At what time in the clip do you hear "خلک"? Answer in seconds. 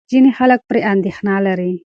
0.37-0.59